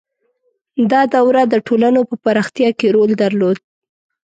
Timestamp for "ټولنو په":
1.67-2.15